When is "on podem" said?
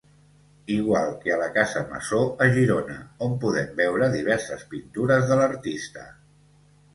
3.27-3.69